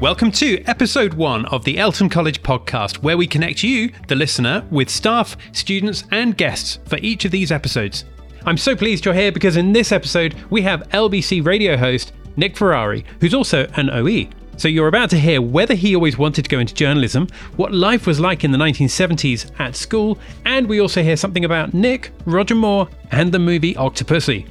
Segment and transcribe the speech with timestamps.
[0.00, 4.64] Welcome to episode one of the Eltham College podcast, where we connect you, the listener,
[4.70, 8.06] with staff, students, and guests for each of these episodes.
[8.46, 12.56] I'm so pleased you're here because in this episode, we have LBC radio host Nick
[12.56, 14.30] Ferrari, who's also an OE.
[14.56, 18.06] So you're about to hear whether he always wanted to go into journalism, what life
[18.06, 22.54] was like in the 1970s at school, and we also hear something about Nick, Roger
[22.54, 24.48] Moore, and the movie Octopussy.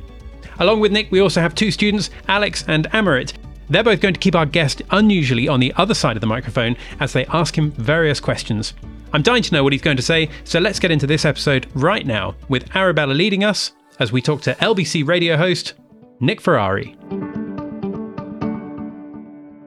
[0.59, 3.33] Along with Nick, we also have two students, Alex and Amarit.
[3.69, 6.75] They're both going to keep our guest unusually on the other side of the microphone
[6.99, 8.73] as they ask him various questions.
[9.13, 11.67] I'm dying to know what he's going to say, so let's get into this episode
[11.75, 15.73] right now with Arabella leading us as we talk to LBC radio host
[16.19, 16.95] Nick Ferrari.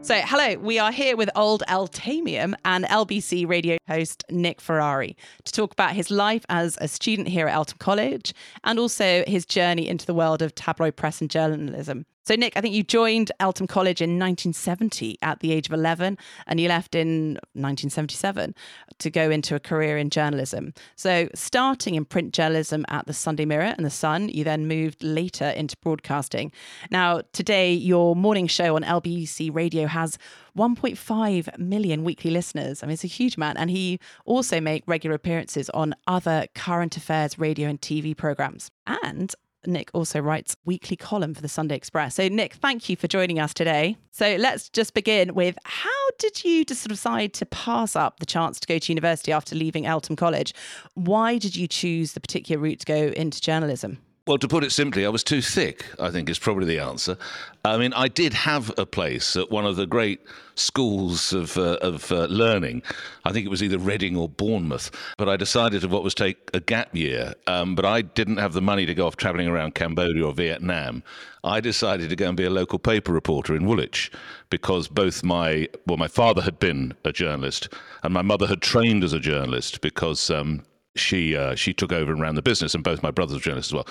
[0.02, 5.52] So, hello, we are here with Old Elthamian and LBC radio host Nick Ferrari to
[5.52, 8.34] talk about his life as a student here at Eltham College
[8.64, 12.04] and also his journey into the world of tabloid press and journalism.
[12.24, 16.16] So, Nick, I think you joined Eltham College in 1970 at the age of 11,
[16.46, 18.54] and you left in 1977
[18.98, 20.72] to go into a career in journalism.
[20.94, 25.02] So, starting in print journalism at the Sunday Mirror and the Sun, you then moved
[25.02, 26.52] later into broadcasting.
[26.92, 30.16] Now, today, your morning show on LBC Radio has
[30.56, 32.82] 1.5 million weekly listeners.
[32.82, 33.58] I mean, it's a huge amount.
[33.58, 38.70] And he also make regular appearances on other current affairs radio and TV programs.
[38.86, 39.34] And
[39.66, 42.16] Nick also writes weekly column for the Sunday Express.
[42.16, 43.96] So, Nick, thank you for joining us today.
[44.10, 48.60] So, let's just begin with how did you just decide to pass up the chance
[48.60, 50.54] to go to university after leaving Eltham College?
[50.94, 53.98] Why did you choose the particular route to go into journalism?
[54.24, 57.18] Well, to put it simply, I was too thick, I think is probably the answer.
[57.64, 60.20] I mean, I did have a place at one of the great
[60.54, 62.82] schools of, uh, of uh, learning.
[63.24, 64.92] I think it was either Reading or Bournemouth.
[65.18, 67.34] But I decided to what was take a gap year.
[67.48, 71.02] Um, but I didn't have the money to go off traveling around Cambodia or Vietnam.
[71.42, 74.12] I decided to go and be a local paper reporter in Woolwich
[74.50, 79.02] because both my, well, my father had been a journalist and my mother had trained
[79.02, 80.62] as a journalist because um,
[80.94, 83.70] she uh, she took over and ran the business, and both my brothers were journalists
[83.70, 83.86] as well.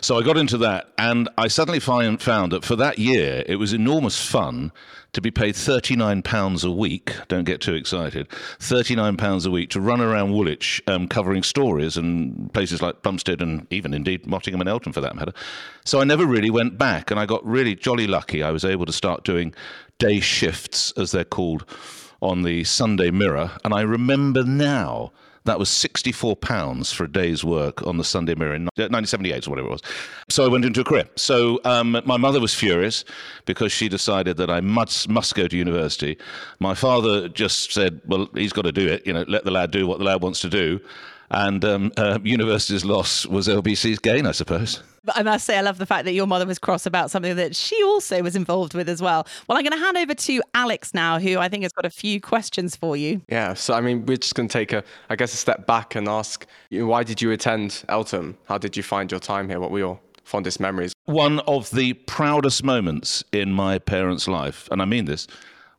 [0.00, 3.56] So I got into that, and I suddenly find, found that for that year it
[3.56, 4.70] was enormous fun
[5.14, 7.12] to be paid thirty nine pounds a week.
[7.28, 8.28] Don't get too excited.
[8.60, 13.02] Thirty nine pounds a week to run around Woolwich um, covering stories and places like
[13.02, 15.32] Plumstead and even indeed Mottingham and Eltham for that matter.
[15.84, 18.42] So I never really went back, and I got really jolly lucky.
[18.42, 19.54] I was able to start doing
[19.98, 21.64] day shifts, as they're called,
[22.20, 25.12] on the Sunday Mirror, and I remember now
[25.44, 29.68] that was £64 for a day's work on the Sunday Mirror in 1978 or whatever
[29.68, 29.82] it was.
[30.28, 31.04] So I went into a career.
[31.16, 33.04] So um, my mother was furious
[33.44, 36.16] because she decided that I must, must go to university.
[36.60, 39.06] My father just said, well, he's got to do it.
[39.06, 40.80] You know, let the lad do what the lad wants to do.
[41.34, 44.84] And um, uh, university's loss was LBC's gain, I suppose.
[45.02, 47.34] But I must say, I love the fact that your mother was cross about something
[47.34, 49.26] that she also was involved with as well.
[49.48, 51.90] Well, I'm going to hand over to Alex now, who I think has got a
[51.90, 53.20] few questions for you.
[53.28, 55.96] Yeah, so I mean, we're just going to take a, I guess, a step back
[55.96, 58.38] and ask, you know, why did you attend Eltham?
[58.46, 59.58] How did you find your time here?
[59.58, 60.92] What were your fondest memories?
[61.06, 65.26] One of the proudest moments in my parents' life, and I mean this,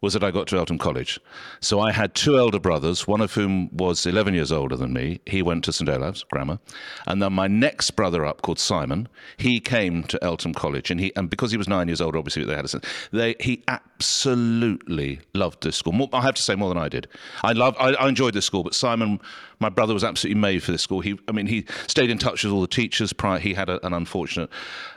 [0.01, 1.19] was that I got to Eltham College.
[1.59, 5.19] So I had two elder brothers, one of whom was 11 years older than me.
[5.25, 6.59] He went to St Olave's Grammar.
[7.07, 9.07] And then my next brother up, called Simon,
[9.38, 10.91] he came to Eltham College.
[10.91, 13.63] And he and because he was nine years old, obviously they had a they he
[13.67, 15.94] absolutely loved this school.
[15.94, 17.07] More, I have to say more than I did.
[17.44, 19.19] I love I, I enjoyed this school, but Simon,
[19.59, 21.01] my brother, was absolutely made for this school.
[21.01, 23.39] He I mean he stayed in touch with all the teachers prior.
[23.39, 24.49] He had a, an unfortunate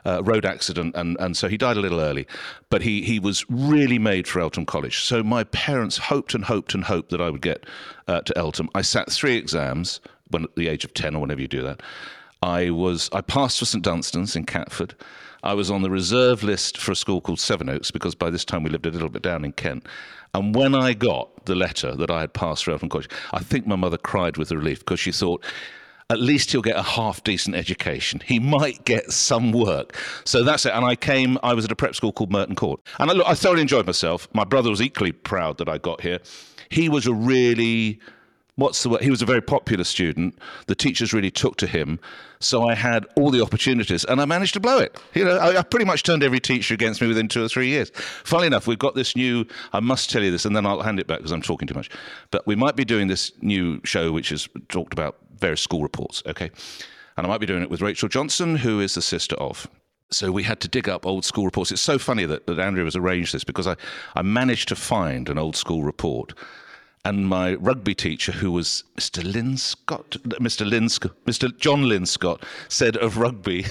[0.05, 2.27] uh, road accident, and, and so he died a little early.
[2.71, 5.05] But he he was really made for Eltham College.
[5.05, 7.65] So my parents hoped and hoped and hoped that I would get
[8.07, 8.69] uh, to Eltham.
[8.75, 11.83] I sat three exams when at the age of ten or whenever you do that.
[12.43, 14.95] I was I passed for St Dunstan's in Catford.
[15.43, 18.65] I was on the reserve list for a school called Sevenoaks because by this time
[18.65, 19.87] we lived a little bit down in Kent.
[20.39, 23.67] And when I got the letter that I had passed for Eltham College, I think
[23.67, 25.45] my mother cried with relief because she thought,
[26.11, 28.23] at least he'll get a half decent education.
[28.25, 29.97] He might get some work.
[30.25, 30.73] So that's it.
[30.73, 32.81] And I came, I was at a prep school called Merton Court.
[33.01, 34.29] And I, look, I thoroughly enjoyed myself.
[34.33, 36.21] My brother was equally proud that I got here.
[36.69, 37.99] He was a really
[38.59, 39.03] what's the word?
[39.03, 40.37] He was a very popular student.
[40.67, 42.01] The teachers really took to him.
[42.41, 45.01] So I had all the opportunities and I managed to blow it.
[45.15, 47.69] You know, I, I, pretty much turned every teacher against me within two or three
[47.69, 47.91] years.
[48.25, 50.99] Funnily enough, we've got this new, I must tell you this and then I'll hand
[50.99, 51.89] it back because I'm talking too much.
[52.33, 56.25] But we might be doing this new show which is talked about various school reports,
[56.27, 56.51] okay?
[57.17, 59.69] And I might be doing it with Rachel Johnson, who is the sister of.
[60.11, 61.71] So we had to dig up old school reports.
[61.71, 63.77] It's so funny that, that Andrew has arranged this because I,
[64.17, 66.33] I managed to find an old school report
[67.05, 69.25] And my rugby teacher, who was Mr.
[69.25, 70.69] Lynn Scott, Mr.
[70.69, 71.57] Lynn, Mr.
[71.59, 73.67] John Lynn Scott, said of rugby,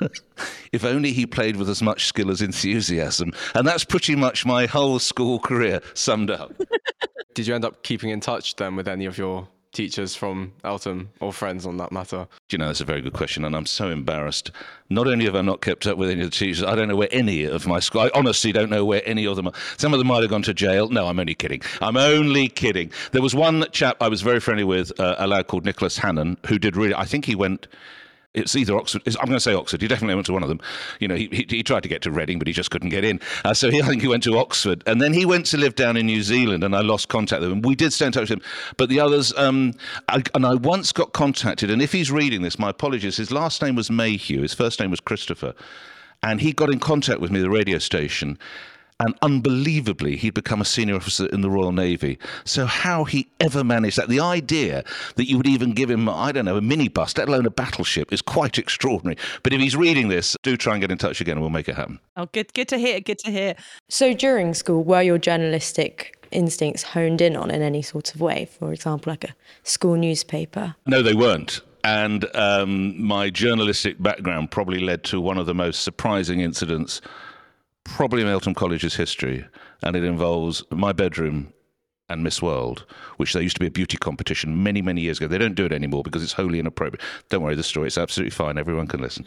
[0.72, 3.32] if only he played with as much skill as enthusiasm.
[3.54, 6.52] And that's pretty much my whole school career summed up.
[7.34, 11.10] Did you end up keeping in touch then with any of your teachers from Eltham
[11.20, 12.26] or friends on that matter?
[12.50, 14.50] You know, that's a very good question, and I'm so embarrassed.
[14.88, 16.96] Not only have I not kept up with any of the teachers, I don't know
[16.96, 18.00] where any of my school.
[18.00, 19.52] I honestly don't know where any of them are.
[19.76, 20.88] Some of them might have gone to jail.
[20.88, 21.60] No, I'm only kidding.
[21.80, 22.90] I'm only kidding.
[23.12, 26.38] There was one chap I was very friendly with, uh, a lad called Nicholas Hannon,
[26.46, 26.94] who did really.
[26.94, 27.66] I think he went
[28.36, 29.02] it's either Oxford.
[29.06, 29.80] I'm going to say Oxford.
[29.80, 30.60] He definitely went to one of them.
[31.00, 33.04] You know, he, he, he tried to get to Reading, but he just couldn't get
[33.04, 33.20] in.
[33.44, 35.74] Uh, so he, I think he went to Oxford, and then he went to live
[35.74, 37.62] down in New Zealand, and I lost contact with him.
[37.62, 38.42] We did stay in touch with him,
[38.76, 39.74] but the others, um,
[40.08, 41.70] I, and I once got contacted.
[41.70, 43.16] And if he's reading this, my apologies.
[43.16, 44.42] His last name was Mayhew.
[44.42, 45.54] His first name was Christopher,
[46.22, 48.38] and he got in contact with me, the radio station
[48.98, 52.18] and unbelievably, he'd become a senior officer in the Royal Navy.
[52.44, 54.84] So, how he ever managed that, the idea
[55.16, 58.12] that you would even give him, I don't know, a minibus, let alone a battleship,
[58.12, 59.18] is quite extraordinary.
[59.42, 61.68] But if he's reading this, do try and get in touch again and we'll make
[61.68, 62.00] it happen.
[62.16, 63.00] Oh, good, good to hear.
[63.00, 63.54] Good to hear.
[63.88, 68.48] So, during school, were your journalistic instincts honed in on in any sort of way?
[68.58, 70.74] For example, like a school newspaper?
[70.86, 71.60] No, they weren't.
[71.84, 77.00] And um, my journalistic background probably led to one of the most surprising incidents
[77.86, 79.46] probably Eltham College's history,
[79.82, 81.52] and it involves my bedroom
[82.08, 82.86] and Miss World,
[83.16, 85.26] which there used to be a beauty competition many, many years ago.
[85.26, 87.02] They don't do it anymore because it's wholly inappropriate.
[87.30, 88.58] Don't worry, the story, it's absolutely fine.
[88.58, 89.26] Everyone can listen.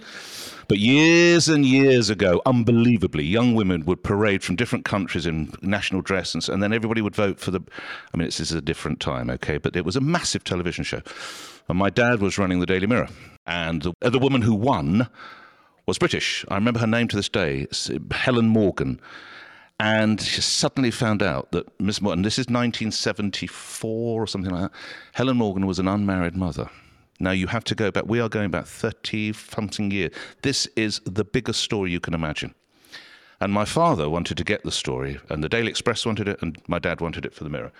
[0.69, 6.01] But years and years ago, unbelievably, young women would parade from different countries in national
[6.01, 7.59] dress, and, and then everybody would vote for the.
[8.13, 11.01] I mean, this is a different time, okay, but it was a massive television show.
[11.67, 13.09] And my dad was running the Daily Mirror.
[13.45, 15.09] And the, the woman who won
[15.89, 16.45] was British.
[16.49, 17.67] I remember her name to this day,
[18.11, 19.01] Helen Morgan.
[19.79, 24.71] And she suddenly found out that Miss Morgan, this is 1974 or something like that,
[25.13, 26.69] Helen Morgan was an unmarried mother.
[27.19, 30.13] Now you have to go back, we are going back 30 something years.
[30.43, 32.53] This is the biggest story you can imagine.
[33.41, 36.61] And my father wanted to get the story, and the Daily Express wanted it, and
[36.67, 37.71] my dad wanted it for the Mirror.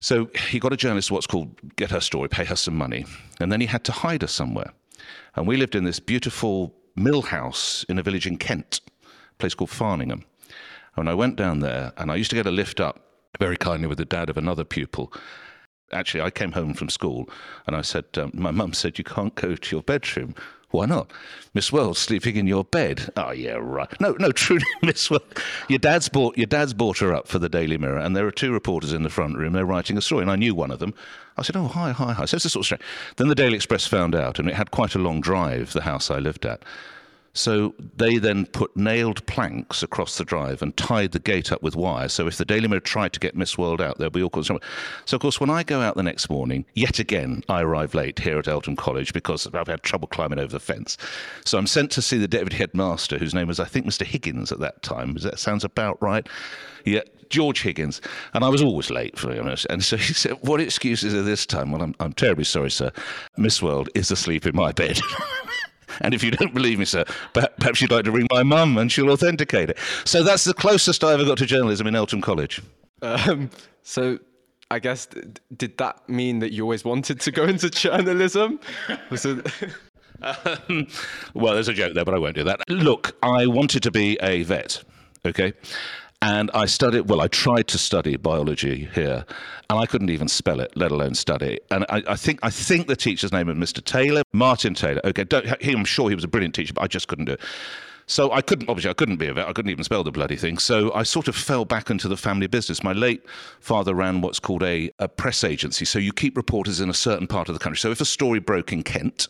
[0.00, 3.06] So he got a journalist, what's called get her story, pay her some money,
[3.40, 4.72] and then he had to hide her somewhere.
[5.36, 9.54] And we lived in this beautiful mill house in a village in Kent, a place
[9.54, 10.24] called Farningham.
[10.96, 13.00] And I went down there, and I used to get a lift up
[13.38, 15.12] very kindly with the dad of another pupil.
[15.92, 17.28] Actually, I came home from school,
[17.66, 20.34] and I said, um, my mum said, you can't go to your bedroom.
[20.76, 21.10] Why not?
[21.54, 23.10] Miss World sleeping in your bed.
[23.16, 23.88] Oh yeah, right.
[23.98, 25.24] No, no, truly, Miss World.
[25.68, 28.30] Your dad's bought your dad's bought her up for the Daily Mirror, and there are
[28.30, 29.54] two reporters in the front room.
[29.54, 30.92] They're writing a story, and I knew one of them.
[31.38, 32.82] I said, "Oh, hi, hi, hi." So it's a sort of strange.
[33.16, 35.72] Then the Daily Express found out, and it had quite a long drive.
[35.72, 36.62] The house I lived at.
[37.36, 41.76] So they then put nailed planks across the drive and tied the gate up with
[41.76, 42.08] wire.
[42.08, 44.48] So if the Daily Mirror tried to get Miss World out, there'd be all sorts
[44.50, 44.60] of.
[44.60, 44.74] trouble.
[45.04, 48.18] So of course, when I go out the next morning, yet again I arrive late
[48.18, 50.96] here at Eltham College because I've had trouble climbing over the fence.
[51.44, 54.06] So I'm sent to see the deputy headmaster, whose name was I think Mr.
[54.06, 55.12] Higgins at that time.
[55.12, 56.26] Does that sounds about right?
[56.86, 58.00] Yeah, George Higgins,
[58.32, 59.66] and I was always late, for honest.
[59.68, 62.92] And so he said, "What excuses are this time?" Well, I'm, I'm terribly sorry, sir.
[63.36, 65.00] Miss World is asleep in my bed.
[66.00, 68.90] And if you don't believe me, sir, perhaps you'd like to ring my mum and
[68.90, 69.78] she'll authenticate it.
[70.04, 72.60] So that's the closest I ever got to journalism in Eltham College.
[73.02, 73.50] Um,
[73.82, 74.18] so
[74.70, 75.08] I guess,
[75.56, 78.60] did that mean that you always wanted to go into journalism?
[78.88, 79.46] It.
[80.22, 80.88] Um,
[81.34, 82.60] well, there's a joke there, but I won't do that.
[82.70, 84.82] Look, I wanted to be a vet,
[85.26, 85.52] okay?
[86.22, 89.24] And I studied, well, I tried to study biology here,
[89.68, 91.60] and I couldn't even spell it, let alone study.
[91.70, 93.84] And I, I think I think the teacher's name was Mr.
[93.84, 95.00] Taylor, Martin Taylor.
[95.04, 95.24] Okay,
[95.60, 97.40] he, I'm sure he was a brilliant teacher, but I just couldn't do it.
[98.08, 99.48] So I couldn't, obviously, I couldn't be a vet.
[99.48, 100.58] I couldn't even spell the bloody thing.
[100.58, 102.84] So I sort of fell back into the family business.
[102.84, 103.24] My late
[103.58, 105.84] father ran what's called a, a press agency.
[105.84, 107.78] So you keep reporters in a certain part of the country.
[107.78, 109.26] So if a story broke in Kent,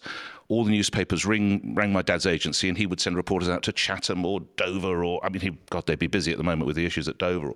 [0.49, 3.73] all the newspapers ring, rang my dad's agency and he would send reporters out to
[3.73, 6.76] Chatham or Dover or, I mean, he, God, they'd be busy at the moment with
[6.76, 7.49] the issues at Dover.
[7.49, 7.55] Or,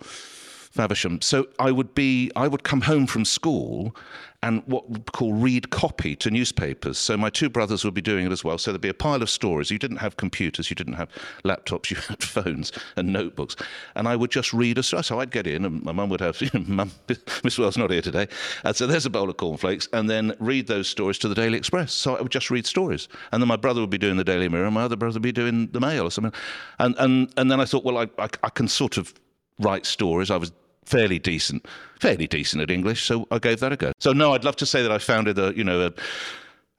[0.71, 1.21] Faversham.
[1.21, 3.95] So I would be, I would come home from school
[4.43, 6.97] and what we call read copy to newspapers.
[6.97, 8.57] So my two brothers would be doing it as well.
[8.57, 9.71] So there'd be a pile of stories.
[9.71, 11.11] You didn't have computers, you didn't have
[11.45, 13.57] laptops, you had phones and notebooks.
[13.95, 15.05] And I would just read a story.
[15.05, 16.93] So I'd get in, and my mum would have, you know, Mum,
[17.45, 18.29] Miss Wells not here today.
[18.65, 21.59] And so there's a bowl of cornflakes, and then read those stories to the Daily
[21.59, 21.93] Express.
[21.93, 23.09] So I would just read stories.
[23.33, 25.23] And then my brother would be doing the Daily Mirror, and my other brother would
[25.23, 26.33] be doing the Mail or something.
[26.79, 29.13] And, and, and then I thought, well, I, I, I can sort of
[29.59, 30.31] write stories.
[30.31, 30.53] I was
[30.91, 31.67] fairly decent,
[32.01, 33.93] fairly decent at English, so I gave that a go.
[33.99, 35.91] So no, I'd love to say that I founded a, you know,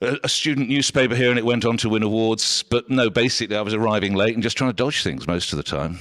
[0.02, 3.56] a, a student newspaper here and it went on to win awards, but no, basically
[3.56, 5.98] I was arriving late and just trying to dodge things most of the time.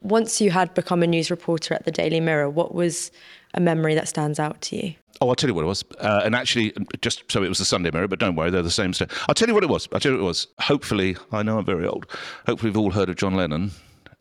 [0.00, 3.10] Once you had become a news reporter at the Daily Mirror, what was
[3.54, 4.94] a memory that stands out to you?
[5.20, 5.84] Oh, I'll tell you what it was.
[6.00, 8.70] Uh, and actually, just so it was the Sunday Mirror, but don't worry, they're the
[8.70, 9.24] same stuff.
[9.28, 9.88] I'll tell you what it was.
[9.92, 10.48] I'll tell you what it was.
[10.60, 12.06] Hopefully, I know I'm very old.
[12.46, 13.70] Hopefully, we've all heard of John Lennon.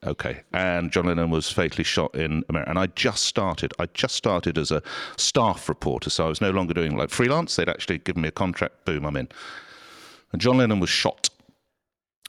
[0.05, 0.41] Okay.
[0.53, 2.69] And John Lennon was fatally shot in America.
[2.69, 3.73] And I just started.
[3.79, 4.81] I just started as a
[5.17, 6.09] staff reporter.
[6.09, 7.55] So I was no longer doing like freelance.
[7.55, 8.85] They'd actually given me a contract.
[8.85, 9.29] Boom, I'm in.
[10.31, 11.29] And John Lennon was shot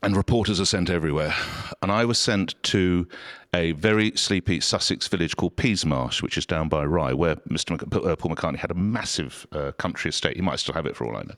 [0.05, 1.35] and reporters are sent everywhere.
[1.81, 3.09] And I was sent to
[3.55, 7.73] a very sleepy Sussex village called Peasmarsh, which is down by Rye, where Mr.
[7.73, 10.37] Uh, Paul McCartney had a massive uh, country estate.
[10.37, 11.35] He might still have it for all I know.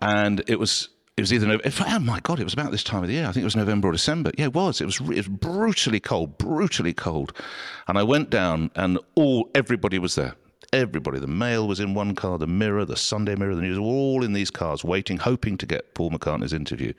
[0.00, 3.02] And it was it was either November, oh my god, it was about this time
[3.02, 3.26] of the year.
[3.26, 4.30] I think it was November or December.
[4.38, 4.80] Yeah, it was.
[4.80, 7.36] It was, it was brutally cold, brutally cold.
[7.86, 10.34] And I went down, and all everybody was there.
[10.72, 13.84] Everybody, the Mail was in one car, the Mirror, the Sunday Mirror, the News, were
[13.84, 16.94] all in these cars, waiting, hoping to get Paul McCartney's interview.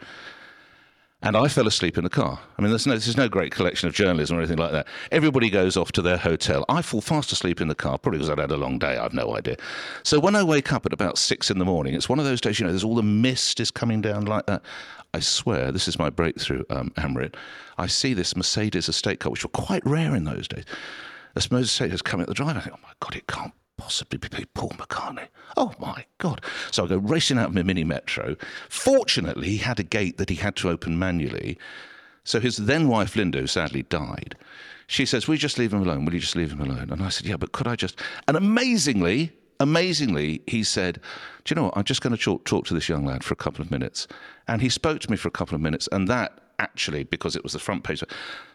[1.25, 2.37] And I fell asleep in the car.
[2.57, 4.87] I mean, there's no, there's no great collection of journalism or anything like that.
[5.09, 6.65] Everybody goes off to their hotel.
[6.67, 8.97] I fall fast asleep in the car, probably because I'd had a long day.
[8.97, 9.55] I've no idea.
[10.03, 12.41] So when I wake up at about six in the morning, it's one of those
[12.41, 14.63] days, you know, there's all the mist is coming down like that.
[15.13, 17.35] I swear, this is my breakthrough, um, Amrit.
[17.77, 20.65] I see this Mercedes estate car, which were quite rare in those days.
[21.35, 22.57] This Mercedes coming at the drive.
[22.57, 23.53] I think, oh my God, it can't
[23.83, 25.27] possibly be Paul McCartney.
[25.57, 26.41] Oh my God.
[26.71, 28.37] So I go racing out of my mini metro.
[28.69, 31.57] Fortunately, he had a gate that he had to open manually.
[32.23, 34.35] So his then wife, Linda, who sadly died,
[34.87, 36.05] she says, Will you just leave him alone?
[36.05, 36.91] Will you just leave him alone?
[36.91, 37.99] And I said, Yeah, but could I just.
[38.29, 41.01] And amazingly, amazingly, he said,
[41.43, 41.77] Do you know what?
[41.77, 44.07] I'm just going to talk, talk to this young lad for a couple of minutes.
[44.47, 47.43] And he spoke to me for a couple of minutes, and that actually, because it
[47.43, 48.03] was the front page,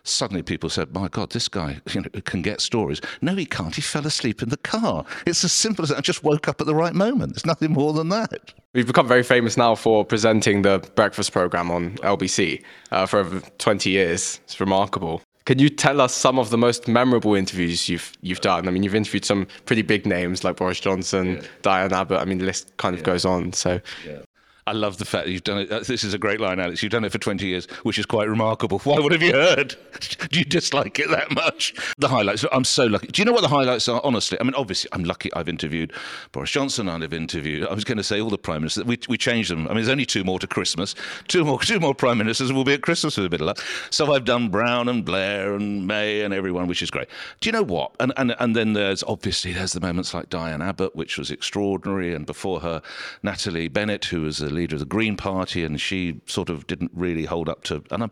[0.03, 3.75] suddenly people said, "My God, this guy you know, can get stories." No, he can't.
[3.75, 5.05] He fell asleep in the car.
[5.27, 5.99] It's as simple as that.
[5.99, 7.35] I just woke up at the right moment.
[7.35, 8.53] There's nothing more than that.
[8.75, 12.63] We've become very famous now for presenting the breakfast program on LBC
[12.93, 14.41] uh, for over 20 years.
[14.45, 15.23] It's remarkable.
[15.49, 18.69] Can you tell us some of the most memorable interviews you've you've done?
[18.69, 21.43] I mean, you've interviewed some pretty big names like Boris Johnson, yeah.
[21.63, 22.21] Diane Abbott.
[22.21, 23.07] I mean, the list kind of yeah.
[23.07, 23.55] goes on.
[23.55, 24.19] So, yeah.
[24.69, 25.73] I love the fact that you've done it.
[25.73, 26.83] Uh, this is a great line, Alex.
[26.83, 28.79] You've done it for 20 years, which is quite remarkable.
[28.81, 28.99] Why?
[28.99, 29.77] What have you heard?
[30.31, 31.75] Do you dislike it that much?
[31.97, 32.45] The highlights.
[32.53, 33.07] I'm so lucky.
[33.07, 34.03] Do you know what the highlights are?
[34.05, 35.33] Honestly, I mean, obviously, I'm lucky.
[35.33, 35.95] I've interviewed
[36.33, 36.87] Boris Johnson.
[36.87, 37.67] I've interviewed.
[37.67, 38.85] I was going to say all the prime ministers.
[38.85, 39.67] We we changed them.
[39.67, 40.95] I mean, there's only two more to Christmas.
[41.29, 41.59] Two more.
[41.69, 43.59] Two more prime ministers will be at Christmas with a bit of luck.
[43.91, 47.09] So I've done Brown and Blair and May and everyone, which is great.
[47.41, 47.93] Do you know what?
[48.01, 52.15] And and and then there's obviously there's the moments like Diane Abbott, which was extraordinary,
[52.15, 52.81] and before her,
[53.23, 56.91] Natalie Bennett, who was the leader of the Green Party and she sort of didn't
[56.95, 57.83] really hold up to.
[57.91, 58.11] And I'm,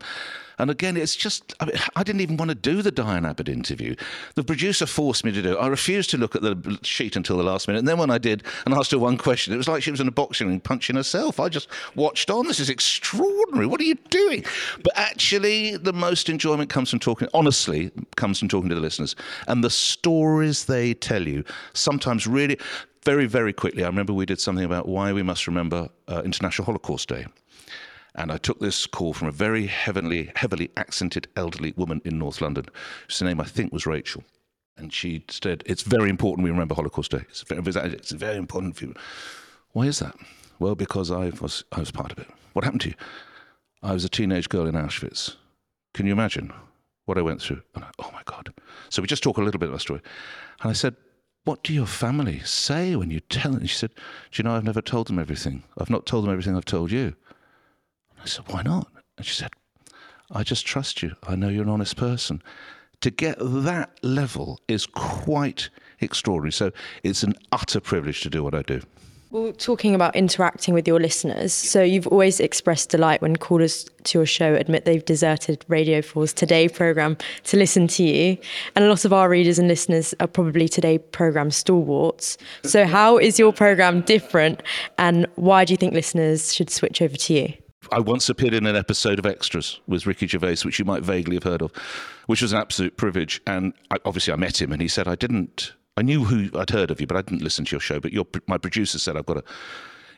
[0.59, 3.47] and again, it's just I, mean, I didn't even want to do the Diane Abbott
[3.47, 3.95] interview.
[4.35, 5.53] The producer forced me to do.
[5.53, 5.61] it.
[5.61, 8.17] I refused to look at the sheet until the last minute, and then when I
[8.17, 10.59] did and asked her one question, it was like she was in a boxing ring
[10.59, 11.39] punching herself.
[11.39, 12.47] I just watched on.
[12.47, 13.67] This is extraordinary.
[13.67, 14.45] What are you doing?
[14.83, 17.27] But actually, the most enjoyment comes from talking.
[17.33, 19.15] Honestly, comes from talking to the listeners
[19.47, 21.43] and the stories they tell you.
[21.73, 22.57] Sometimes really
[23.07, 26.65] very, very quickly, I remember we did something about why we must remember uh, International
[26.65, 27.25] Holocaust Day.
[28.15, 32.41] And I took this call from a very heavily, heavily accented elderly woman in North
[32.41, 32.65] London,
[33.07, 34.25] whose name I think was Rachel.
[34.75, 37.23] And she said, It's very important we remember Holocaust Day.
[37.29, 37.61] It's very,
[37.93, 38.93] it's very important for you.
[39.71, 40.17] Why is that?
[40.59, 42.27] Well, because I was, I was part of it.
[42.51, 42.95] What happened to you?
[43.83, 45.37] I was a teenage girl in Auschwitz.
[45.93, 46.51] Can you imagine
[47.05, 47.61] what I went through?
[47.73, 48.53] I, oh my God.
[48.89, 50.01] So we just talk a little bit of our story.
[50.61, 50.97] And I said,
[51.47, 53.65] what do your family say when you tell them?
[53.65, 54.01] She said, Do
[54.33, 55.63] you know, I've never told them everything.
[55.77, 57.05] I've not told them everything I've told you.
[57.05, 58.91] And I said, Why not?
[59.17, 59.51] And she said,
[60.29, 61.15] I just trust you.
[61.25, 62.43] I know you're an honest person.
[62.99, 65.69] To get that level is quite
[66.01, 66.51] extraordinary.
[66.51, 66.73] So
[67.03, 68.81] it's an utter privilege to do what I do.
[69.29, 74.19] Well, talking about interacting with your listeners, so you've always expressed delight when callers to
[74.19, 78.37] your show admit they've deserted Radio 4's Today programme to listen to you.
[78.73, 82.37] And a lot of our readers and listeners are probably Today programme stalwarts.
[82.63, 84.63] So, how is your programme different,
[84.97, 87.53] and why do you think listeners should switch over to you?
[87.91, 91.35] I once appeared in an episode of Extras with Ricky Gervais, which you might vaguely
[91.35, 91.73] have heard of,
[92.27, 93.41] which was an absolute privilege.
[93.45, 96.69] And I, obviously, I met him, and he said, I didn't I knew who I'd
[96.69, 97.99] heard of you, but I didn't listen to your show.
[97.99, 99.43] But your, my producer said I've got to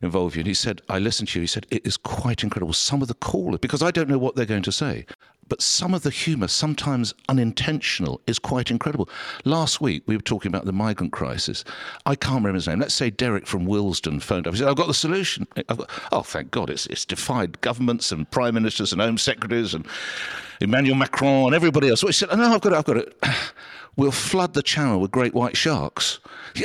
[0.01, 1.43] involve you, and he said I listened to you.
[1.43, 2.74] He said it is quite incredible.
[2.74, 5.05] Some of the callers, because I don't know what they're going to say,
[5.48, 9.09] but some of the humour, sometimes unintentional, is quite incredible.
[9.45, 11.63] Last week we were talking about the migrant crisis.
[12.05, 12.79] I can't remember his name.
[12.79, 14.53] Let's say Derek from Willesden phoned up.
[14.53, 16.69] He said, "I've got the solution." Got, oh, thank God!
[16.69, 19.88] It's it's defied governments and prime ministers and home secretaries and
[20.62, 22.01] Emmanuel Macron and everybody else.
[22.01, 22.77] So he said, "No, I've got it.
[22.77, 23.24] I've got it."
[24.00, 26.20] We'll flood the channel with great white sharks.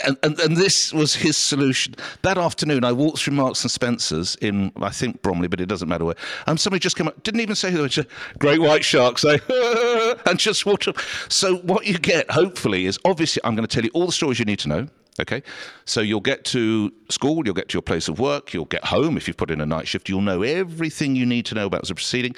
[0.07, 1.97] And, and, and this was his solution.
[2.23, 5.89] That afternoon, I walked through Marks and Spencer's in, I think, Bromley, but it doesn't
[5.89, 6.15] matter where.
[6.47, 9.25] And somebody just came up, didn't even say who they were, just great white sharks,
[9.25, 9.39] eh?
[10.27, 10.97] and just walked up.
[11.29, 14.39] So, what you get, hopefully, is obviously, I'm going to tell you all the stories
[14.39, 14.89] you need to know.
[15.21, 15.45] Okay,
[15.85, 19.17] so you'll get to school, you'll get to your place of work, you'll get home
[19.17, 21.87] if you've put in a night shift, you'll know everything you need to know about
[21.87, 22.35] the proceeding.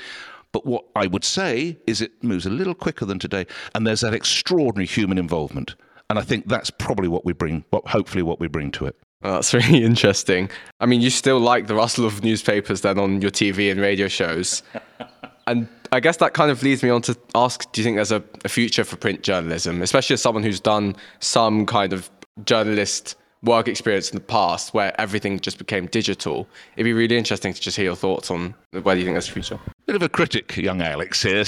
[0.56, 3.44] But what I would say is it moves a little quicker than today,
[3.74, 5.74] and there's that extraordinary human involvement.
[6.08, 8.96] And I think that's probably what we bring, what hopefully what we bring to it.
[9.22, 10.48] Oh, that's really interesting.
[10.80, 14.08] I mean, you still like the rustle of newspapers then on your TV and radio
[14.08, 14.62] shows.
[15.46, 18.10] and I guess that kind of leads me on to ask do you think there's
[18.10, 22.08] a, a future for print journalism, especially as someone who's done some kind of
[22.46, 26.48] journalist work experience in the past where everything just became digital.
[26.76, 29.32] It'd be really interesting to just hear your thoughts on whether you think there's a
[29.32, 29.60] future.
[29.86, 31.44] Bit of a critic, young Alex here.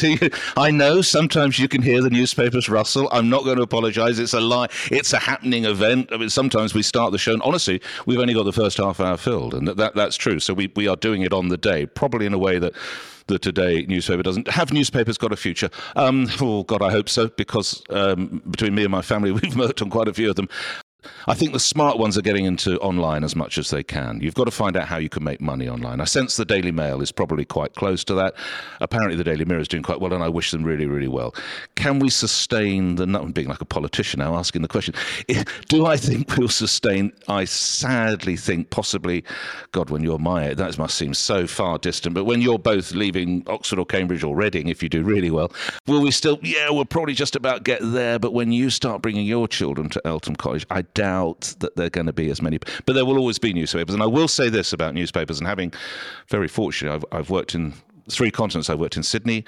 [0.56, 3.08] I know sometimes you can hear the newspapers rustle.
[3.10, 4.20] I'm not going to apologise.
[4.20, 4.68] It's a lie.
[4.92, 6.10] It's a happening event.
[6.12, 9.00] I mean, sometimes we start the show, and honestly, we've only got the first half
[9.00, 10.38] hour filled, and that, that that's true.
[10.38, 12.74] So we, we are doing it on the day, probably in a way that
[13.26, 14.46] the Today newspaper doesn't.
[14.46, 15.68] Have newspapers got a future?
[15.96, 19.82] Um, oh, God, I hope so, because um, between me and my family, we've worked
[19.82, 20.48] on quite a few of them.
[21.28, 24.20] I think the smart ones are getting into online as much as they can.
[24.20, 26.00] You've got to find out how you can make money online.
[26.00, 28.34] I sense the Daily Mail is probably quite close to that.
[28.80, 31.34] Apparently, the Daily Mirror is doing quite well, and I wish them really, really well.
[31.76, 33.06] Can we sustain the?
[33.06, 34.94] Not being like a politician now, asking the question:
[35.68, 37.12] Do I think we'll sustain?
[37.28, 39.24] I sadly think possibly.
[39.72, 42.14] God, when you're my that must seem so far distant.
[42.14, 45.52] But when you're both leaving Oxford or Cambridge or Reading, if you do really well,
[45.86, 46.38] will we still?
[46.42, 48.18] Yeah, we'll probably just about get there.
[48.18, 51.90] But when you start bringing your children to Eltham College, I doubt that there are
[51.90, 52.58] going to be as many.
[52.86, 53.94] But there will always be newspapers.
[53.94, 55.72] And I will say this about newspapers, and having
[56.28, 57.74] very fortunate, I've, I've worked in
[58.10, 58.70] three continents.
[58.70, 59.44] I've worked in Sydney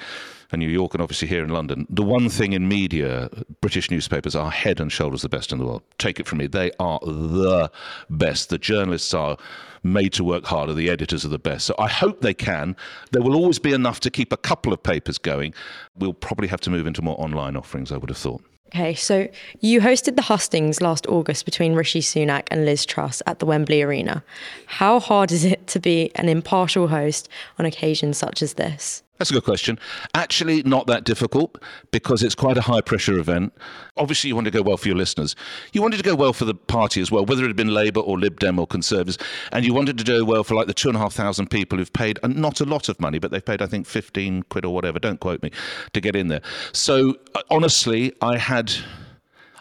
[0.52, 1.86] and New York, and obviously here in London.
[1.90, 3.30] The one thing in media,
[3.60, 5.82] British newspapers are head and shoulders the best in the world.
[5.98, 7.70] Take it from me, they are the
[8.10, 8.50] best.
[8.50, 9.36] The journalists are
[9.82, 10.74] made to work harder.
[10.74, 11.66] The editors are the best.
[11.66, 12.76] So I hope they can.
[13.12, 15.54] There will always be enough to keep a couple of papers going.
[15.96, 17.92] We'll probably have to move into more online offerings.
[17.92, 18.42] I would have thought.
[18.72, 19.26] Okay, so
[19.58, 23.82] you hosted the hustings last August between Rishi Sunak and Liz Truss at the Wembley
[23.82, 24.22] Arena.
[24.66, 29.02] How hard is it to be an impartial host on occasions such as this?
[29.20, 29.78] That's a good question.
[30.14, 33.52] Actually, not that difficult because it's quite a high pressure event.
[33.98, 35.36] Obviously, you want to go well for your listeners.
[35.74, 38.00] You wanted to go well for the party as well, whether it had been Labour
[38.00, 39.18] or Lib Dem or Conservatives.
[39.52, 41.76] And you wanted to do well for like the two and a half thousand people
[41.76, 44.72] who've paid, not a lot of money, but they've paid, I think, 15 quid or
[44.72, 45.50] whatever, don't quote me,
[45.92, 46.40] to get in there.
[46.72, 48.72] So uh, honestly, I had,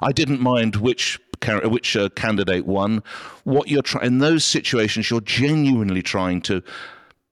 [0.02, 1.20] I didn't mind which
[1.66, 3.04] which uh, candidate won.
[3.44, 6.64] What you're trying in those situations, you're genuinely trying to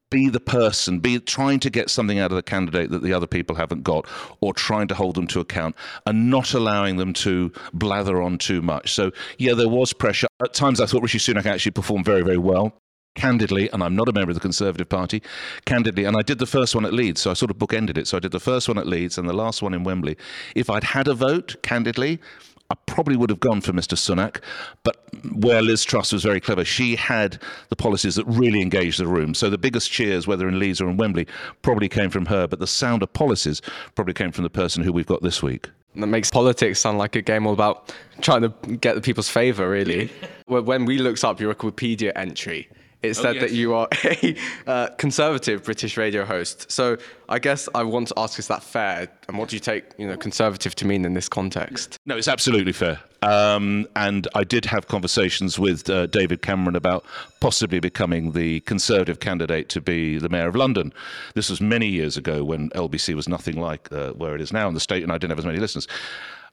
[0.10, 3.28] be the person, be trying to get something out of the candidate that the other
[3.28, 4.08] people haven't got,
[4.41, 8.62] or trying to hold them to account and not allowing them to blather on too
[8.62, 8.93] much.
[8.93, 10.28] So, yeah, there was pressure.
[10.43, 12.74] At times, I thought Rishi Sunak actually performed very, very well.
[13.15, 15.24] Candidly, and I'm not a member of the Conservative Party,
[15.65, 18.08] candidly, and I did the first one at Leeds, so I sort of bookended it.
[18.08, 20.15] So I did the first one at Leeds and the last one in Wembley.
[20.54, 22.20] If I'd had a vote, candidly,
[22.69, 23.95] I probably would have gone for Mr.
[23.95, 24.41] Sunak,
[24.84, 29.08] but where Liz Truss was very clever, she had the policies that really engaged the
[29.08, 29.34] room.
[29.34, 31.27] So the biggest cheers, whether in Leeds or in Wembley,
[31.62, 33.62] probably came from her, but the sound of policies
[33.95, 35.69] probably came from the person who we've got this week.
[35.95, 39.69] That makes politics sound like a game all about trying to get the people's favour,
[39.69, 40.12] really.
[40.47, 42.69] when we looked up your Wikipedia entry,
[43.04, 43.42] it said oh, yes.
[43.42, 46.72] that you are a uh, conservative British radio host.
[46.72, 46.98] So
[47.30, 49.08] I guess I want to ask: Is that fair?
[49.28, 51.98] And what do you take, you know, conservative to mean in this context?
[52.06, 53.00] No, it's absolutely fair.
[53.22, 57.04] Um, and I did have conversations with uh, David Cameron about
[57.40, 60.94] possibly becoming the Conservative candidate to be the Mayor of London.
[61.34, 64.68] This was many years ago when LBC was nothing like uh, where it is now
[64.68, 65.88] in the state, and I didn't have as many listeners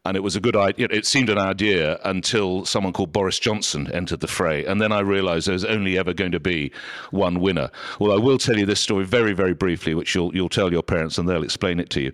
[0.05, 0.87] and it was a good idea.
[0.91, 5.01] It seemed an idea until someone called Boris Johnson entered the fray, and then I
[5.01, 6.73] realised there was only ever going to be
[7.11, 7.71] one winner.
[7.99, 10.83] Well, I will tell you this story very, very briefly, which you'll you'll tell your
[10.83, 12.13] parents, and they'll explain it to you.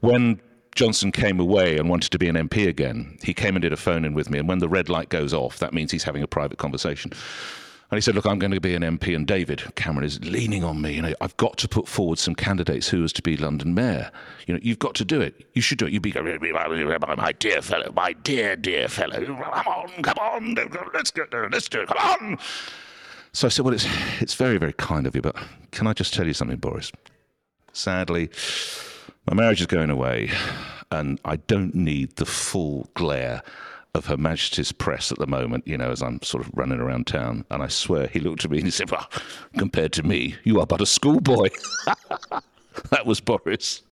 [0.00, 0.40] When
[0.74, 3.76] Johnson came away and wanted to be an MP again, he came and did a
[3.76, 6.22] phone in with me, and when the red light goes off, that means he's having
[6.22, 7.12] a private conversation.
[7.92, 9.14] And he said, Look, I'm going to be an MP.
[9.14, 10.94] And David Cameron is leaning on me.
[10.94, 14.10] You know, I've got to put forward some candidates who is to be London mayor.
[14.46, 15.46] You know, you've got to do it.
[15.52, 15.92] You should do it.
[15.92, 19.22] You be, my dear fellow, my dear, dear fellow.
[19.22, 20.54] Come on, come on.
[20.94, 21.26] Let's go.
[21.52, 21.88] Let's do it.
[21.88, 22.38] Come on.
[23.34, 23.86] So I said, Well, it's,
[24.22, 25.36] it's very, very kind of you, but
[25.70, 26.92] can I just tell you something, Boris?
[27.74, 28.30] Sadly,
[29.26, 30.30] my marriage is going away,
[30.90, 33.42] and I don't need the full glare
[33.94, 37.06] of Her Majesty's press at the moment, you know, as I'm sort of running around
[37.06, 37.44] town.
[37.50, 39.06] And I swear he looked at me and he said, Well,
[39.58, 41.50] compared to me, you are but a schoolboy.
[42.90, 43.82] that was Boris.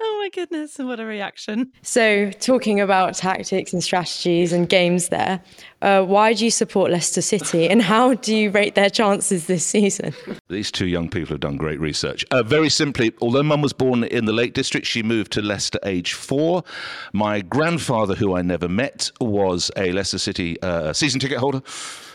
[0.00, 1.72] Oh my goodness, and what a reaction.
[1.82, 5.40] So, talking about tactics and strategies and games there,
[5.82, 9.66] uh, why do you support Leicester City and how do you rate their chances this
[9.66, 10.14] season?
[10.48, 12.24] These two young people have done great research.
[12.30, 15.78] Uh, very simply, although mum was born in the Lake District, she moved to Leicester
[15.84, 16.64] age four.
[17.12, 21.62] My grandfather, who I never met, was a Leicester City uh, season ticket holder.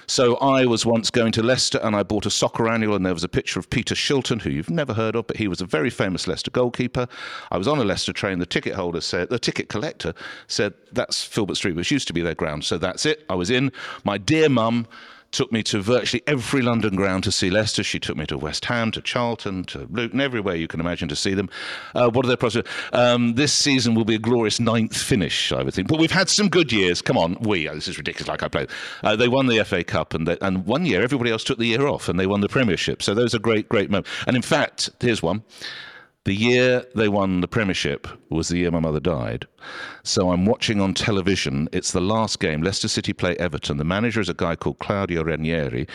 [0.09, 3.13] So I was once going to Leicester and I bought a soccer annual, and there
[3.13, 5.67] was a picture of Peter Shilton, who you've never heard of, but he was a
[5.67, 7.07] very famous Leicester goalkeeper.
[7.51, 8.39] I was on a Leicester train.
[8.39, 10.15] The ticket holder said, the ticket collector
[10.47, 13.23] said, "That's Filbert Street, which used to be their ground." So that's it.
[13.29, 13.71] I was in.
[14.03, 14.87] My dear mum
[15.31, 17.83] took me to virtually every London ground to see Leicester.
[17.83, 21.15] She took me to West Ham, to Charlton, to Luton, everywhere you can imagine to
[21.15, 21.49] see them.
[21.95, 22.69] Uh, what are their prospects?
[22.93, 25.87] Um, this season will be a glorious ninth finish, I would think.
[25.87, 27.01] But we've had some good years.
[27.01, 27.67] Come on, we.
[27.69, 28.27] Oh, this is ridiculous.
[28.27, 28.67] Like I play.
[29.03, 31.67] Uh, they won the FA Cup, and they, and one year everybody else took the
[31.67, 33.01] year off, and they won the Premiership.
[33.01, 34.09] So those are great, great moments.
[34.27, 35.43] And in fact, here's one.
[36.25, 39.47] The year they won the Premiership was the year my mother died.
[40.03, 41.69] So I'm watching on television.
[41.71, 42.61] It's the last game.
[42.61, 43.77] Leicester City play Everton.
[43.77, 45.87] The manager is a guy called Claudio Ranieri.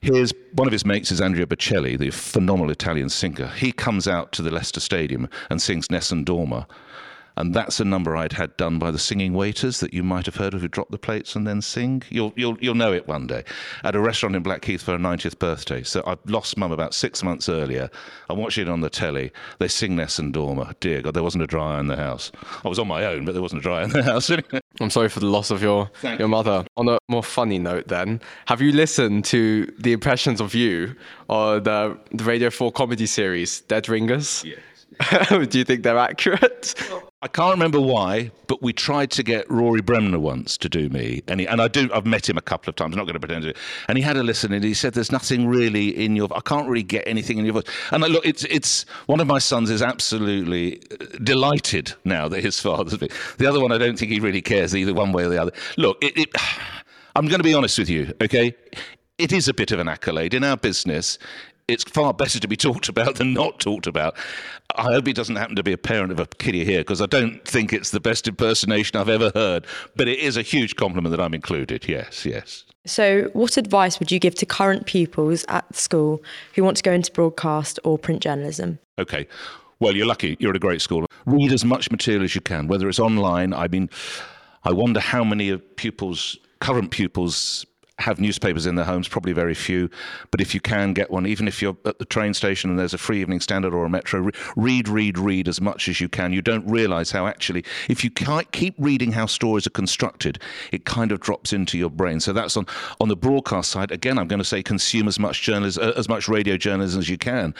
[0.00, 3.46] Here's one of his mates is Andrea Bocelli, the phenomenal Italian singer.
[3.56, 6.66] He comes out to the Leicester Stadium and sings Nessun Dorma.
[7.36, 10.36] And that's a number I'd had done by the singing waiters that you might have
[10.36, 12.02] heard of who drop the plates and then sing.
[12.08, 13.44] You'll, you'll, you'll know it one day.
[13.84, 15.82] At a restaurant in Blackheath for her 90th birthday.
[15.82, 17.90] So I lost mum about six months earlier.
[18.28, 19.32] I'm watching it on the telly.
[19.58, 20.74] They sing Nessun Dorma.
[20.80, 22.32] Dear God, there wasn't a dryer in the house.
[22.64, 24.30] I was on my own, but there wasn't a dryer in the house.
[24.80, 26.64] I'm sorry for the loss of your Thank your mother.
[26.76, 30.94] On a more funny note, then, have you listened to the impressions of you
[31.28, 34.44] on the, the Radio 4 comedy series Dead Ringers?
[34.44, 34.58] Yes.
[35.48, 36.74] Do you think they're accurate?
[37.22, 41.22] I can't remember why, but we tried to get Rory Bremner once to do me,
[41.28, 41.88] and he, and I do.
[41.94, 42.94] I've met him a couple of times.
[42.94, 43.54] I'm not going to pretend to.
[43.86, 46.28] And he had a listen, and he said, "There's nothing really in your.
[46.34, 49.28] I can't really get anything in your voice." And I, look, it's it's one of
[49.28, 52.96] my sons is absolutely uh, delighted now that his father's.
[52.98, 55.40] been- The other one, I don't think he really cares either one way or the
[55.40, 55.52] other.
[55.76, 56.28] Look, it, it,
[57.16, 58.54] I'm going to be honest with you, okay?
[59.18, 61.18] It is a bit of an accolade in our business.
[61.68, 64.16] It's far better to be talked about than not talked about.
[64.76, 67.06] I hope he doesn't happen to be a parent of a kiddie here because I
[67.06, 69.66] don't think it's the best impersonation I've ever heard.
[69.96, 71.88] But it is a huge compliment that I'm included.
[71.88, 72.64] Yes, yes.
[72.84, 76.22] So, what advice would you give to current pupils at school
[76.54, 78.78] who want to go into broadcast or print journalism?
[78.98, 79.26] Okay.
[79.78, 80.36] Well, you're lucky.
[80.38, 81.06] You're at a great school.
[81.26, 83.52] Read as much material as you can, whether it's online.
[83.52, 83.90] I mean,
[84.64, 87.66] I wonder how many of pupils, current pupils,
[87.98, 89.08] have newspapers in their homes.
[89.08, 89.88] Probably very few.
[90.30, 92.94] But if you can get one, even if you're at the train station and there's
[92.94, 96.08] a free evening standard or a metro, re- read, read, read as much as you
[96.08, 96.32] can.
[96.32, 100.40] You don't realise how actually, if you can't keep reading how stories are constructed,
[100.72, 102.20] it kind of drops into your brain.
[102.20, 102.66] So that's on
[103.00, 103.90] on the broadcast side.
[103.90, 107.08] Again, I'm going to say consume as much journalism, uh, as much radio journalism as
[107.08, 107.54] you can.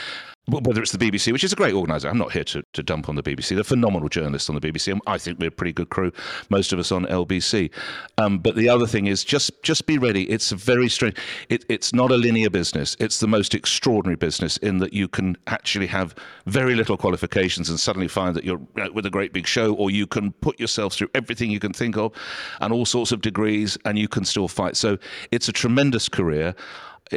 [0.46, 2.82] Wh- Whether it's the BBC, which is a great organiser, I'm not here to, to
[2.82, 3.54] dump on the BBC.
[3.54, 4.98] They're phenomenal journalists on the BBC.
[5.06, 6.10] I think we're a pretty good crew,
[6.50, 7.70] most of us on LBC.
[8.18, 10.28] Um, but the other thing is just just be ready.
[10.28, 11.16] It's a very strange.
[11.48, 12.96] It, it's not a linear business.
[12.98, 16.14] It's the most extraordinary business in that you can actually have
[16.46, 18.60] very little qualifications and suddenly find that you're
[18.92, 21.96] with a great big show, or you can put yourself through everything you can think
[21.96, 22.12] of,
[22.60, 24.76] and all sorts of degrees, and you can still fight.
[24.76, 24.98] So
[25.30, 26.54] it's a tremendous career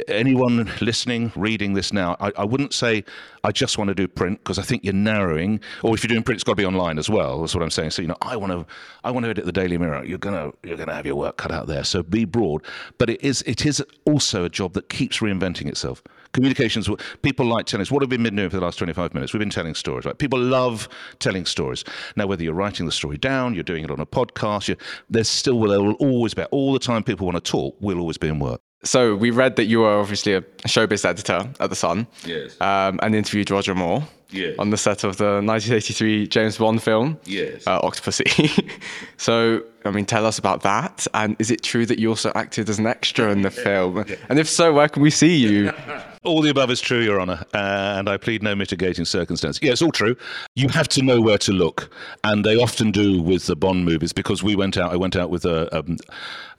[0.07, 3.03] anyone listening, reading this now, I, I wouldn't say
[3.43, 5.59] I just want to do print because I think you're narrowing.
[5.83, 7.41] Or if you're doing print, it's got to be online as well.
[7.41, 7.91] That's what I'm saying.
[7.91, 8.65] So you know, I want to,
[9.03, 10.05] I want to edit the Daily Mirror.
[10.05, 11.83] You're gonna, you're gonna have your work cut out there.
[11.83, 12.63] So be broad.
[12.97, 16.01] But it is, it is also a job that keeps reinventing itself.
[16.33, 16.89] Communications,
[17.21, 17.91] people like telling us.
[17.91, 19.31] What have we been doing for the last 25 minutes?
[19.31, 20.17] We've been telling stories, right?
[20.17, 21.85] People love telling stories.
[22.17, 24.77] Now, whether you're writing the story down, you're doing it on a podcast,
[25.09, 28.17] there's still, there will always be, all the time people want to talk, will always
[28.17, 28.61] be in work.
[28.85, 32.07] So we read that you were obviously a showbiz editor at The Sun.
[32.25, 32.59] Yes.
[32.61, 34.03] Um, and interviewed Roger Moore.
[34.35, 34.55] Yes.
[34.59, 37.19] On the set of the 1983 James Bond film.
[37.25, 37.65] Yes.
[37.65, 38.69] Uh, Octopussy.
[39.17, 41.07] so, I mean, tell us about that.
[41.13, 44.05] And is it true that you also acted as an extra in the film?
[44.29, 45.71] And if so, where can we see you?
[46.25, 49.59] All the above is true, Your Honour, and I plead no mitigating circumstance.
[49.61, 50.15] Yeah, it's all true.
[50.55, 51.91] You have to know where to look,
[52.23, 54.91] and they often do with the Bond movies because we went out.
[54.91, 55.97] I went out with a, um,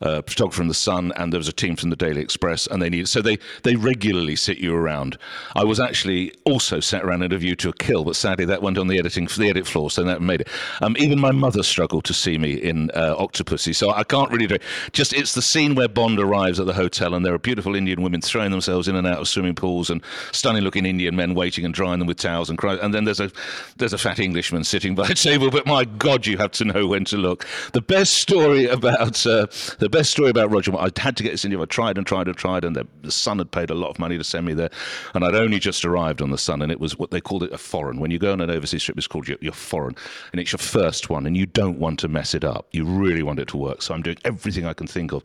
[0.00, 2.80] a photographer from the Sun, and there was a team from the Daily Express, and
[2.80, 5.18] they need so they they regularly sit you around.
[5.56, 8.62] I was actually also sat around in a view to a kill, but sadly that
[8.62, 10.48] went on the editing the edit floor, so that made it.
[10.80, 14.46] Um, even my mother struggled to see me in uh, Octopussy, so I can't really
[14.46, 14.62] do it.
[14.92, 18.02] Just it's the scene where Bond arrives at the hotel, and there are beautiful Indian
[18.02, 20.02] women throwing themselves in and out of swimming pools, and
[20.32, 23.30] stunning-looking Indian men waiting and drying them with towels, and cry, and then there's a
[23.76, 25.50] there's a fat Englishman sitting by a table.
[25.50, 27.46] But my God, you have to know when to look.
[27.72, 29.46] The best story about uh,
[29.78, 30.74] the best story about Roger.
[30.76, 31.62] I had to get this interview.
[31.62, 33.98] I tried and tried and tried, and the, the Sun had paid a lot of
[33.98, 34.70] money to send me there,
[35.14, 37.45] and I'd only just arrived on the Sun, and it was what they called it
[37.52, 38.00] a foreign.
[38.00, 39.96] When you go on an overseas trip, it's called you're foreign,
[40.32, 42.68] and it's your first one, and you don't want to mess it up.
[42.72, 43.82] You really want it to work.
[43.82, 45.22] So I'm doing everything I can think of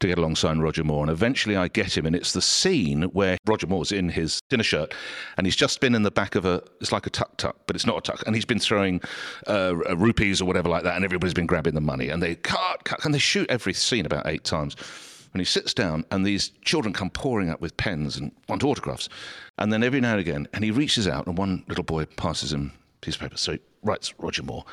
[0.00, 1.02] to get alongside Roger Moore.
[1.02, 4.62] And eventually I get him, and it's the scene where Roger Moore's in his dinner
[4.62, 4.94] shirt
[5.36, 7.76] and he's just been in the back of a, it's like a tuk tuk, but
[7.76, 8.22] it's not a tuk.
[8.26, 9.00] And he's been throwing
[9.46, 12.08] uh, rupees or whatever like that, and everybody's been grabbing the money.
[12.08, 14.76] And they cut, cut, and they shoot every scene about eight times.
[15.32, 19.08] And he sits down, and these children come pouring up with pens and want autographs.
[19.58, 22.52] And then every now and again, and he reaches out, and one little boy passes
[22.52, 23.36] him a piece of paper.
[23.36, 24.64] So he writes Roger Moore.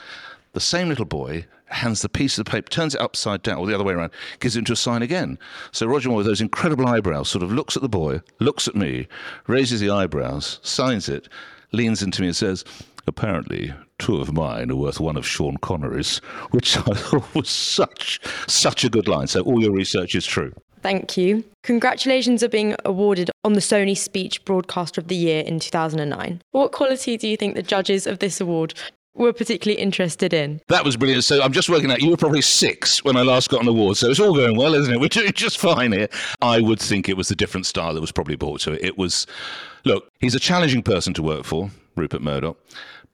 [0.54, 3.68] The same little boy hands the piece of the paper, turns it upside down, or
[3.68, 5.38] the other way around, gives it to a sign again.
[5.72, 8.76] So Roger Moore, with those incredible eyebrows, sort of looks at the boy, looks at
[8.76, 9.08] me,
[9.48, 11.28] raises the eyebrows, signs it,
[11.74, 12.64] leans into me and says,
[13.08, 16.18] Apparently, two of mine are worth one of Sean Connery's,
[16.52, 19.28] which I thought was such, such a good line.
[19.28, 20.54] So all your research is true.
[20.82, 21.44] Thank you.
[21.64, 26.42] Congratulations are being awarded on the Sony Speech Broadcaster of the Year in 2009.
[26.52, 28.76] What quality do you think the judges of this award
[29.16, 30.62] were particularly interested in?
[30.68, 31.24] That was brilliant.
[31.24, 33.98] So I'm just working out, you were probably six when I last got an award.
[33.98, 35.00] So it's all going well, isn't it?
[35.02, 36.10] We're doing just fine here.
[36.42, 38.84] I would think it was the different style that was probably brought to it.
[38.84, 39.26] It was,
[39.86, 42.60] look, he's a challenging person to work for, Rupert Murdoch.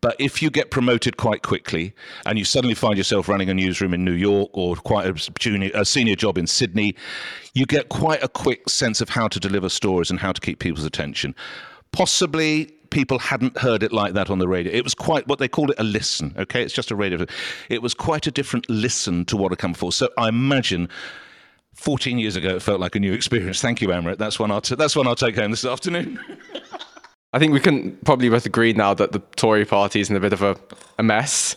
[0.02, 1.94] But if you get promoted quite quickly
[2.26, 5.70] and you suddenly find yourself running a newsroom in New York or quite a, junior,
[5.76, 6.96] a senior job in Sydney,
[7.54, 10.60] you get quite a quick sense of how to deliver stories and how to keep
[10.60, 11.36] people's attention.
[11.92, 14.74] Possibly people hadn't heard it like that on the radio.
[14.74, 16.34] It was quite what they called it a listen.
[16.38, 17.26] Okay, it's just a radio.
[17.70, 19.92] It was quite a different listen to what had come before.
[19.92, 20.90] So I imagine.
[21.74, 23.60] 14 years ago, it felt like a new experience.
[23.60, 24.18] Thank you, Amrit.
[24.18, 26.20] That's one I'll, t- that's one I'll take home this afternoon.
[27.34, 30.20] I think we can probably both agree now that the Tory party is in a
[30.20, 30.58] bit of a,
[31.00, 31.56] a mess.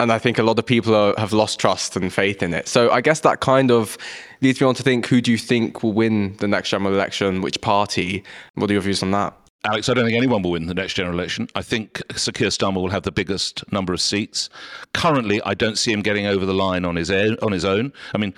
[0.00, 2.68] And I think a lot of people are, have lost trust and faith in it.
[2.68, 3.98] So I guess that kind of
[4.40, 7.40] leads me on to think who do you think will win the next general election?
[7.40, 8.22] Which party?
[8.54, 9.34] What are your views on that?
[9.64, 11.48] Alex, I don't think anyone will win the next general election.
[11.56, 14.48] I think Sir Keir Starmer will have the biggest number of seats.
[14.94, 17.36] Currently, I don't see him getting over the line on his own.
[17.42, 17.92] On his own.
[18.14, 18.32] I mean,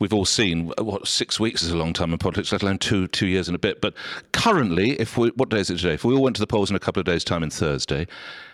[0.00, 3.06] we've all seen what six weeks is a long time in politics, let alone two
[3.06, 3.80] two years and a bit.
[3.80, 3.94] But
[4.32, 5.94] currently, if we what day is it today?
[5.94, 8.08] If we all went to the polls in a couple of days' time in Thursday,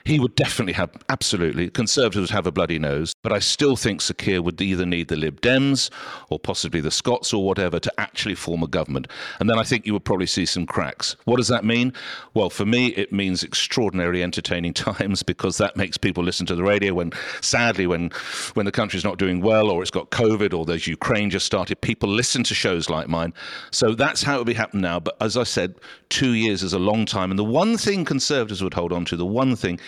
[0.07, 3.13] he would definitely have absolutely Conservatives would have a bloody nose.
[3.23, 5.91] But I still think Sir Keir would either need the Lib Dems
[6.31, 9.09] or possibly the Scots or whatever to actually form a government.
[9.41, 11.17] And then I think you would probably see some cracks.
[11.25, 11.93] What does that mean?
[12.35, 16.63] Well, for me, it means extraordinarily entertaining times because that makes people listen to the
[16.63, 18.11] radio when, sadly, when
[18.55, 21.81] when the country's not doing well or it's got COVID or there's Ukraine just started,
[21.81, 23.35] people listen to shows like mine.
[23.73, 25.01] So that's how it would be happening now.
[25.01, 25.75] But as I said,
[26.11, 27.31] two years is a long time.
[27.31, 29.81] And the one thing Conservatives would hold on to, the one thing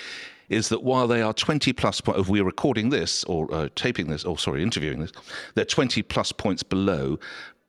[0.49, 4.09] is that while they are 20 plus points, if we're recording this or uh, taping
[4.09, 5.13] this, or sorry, interviewing this,
[5.55, 7.19] they're 20 plus points below.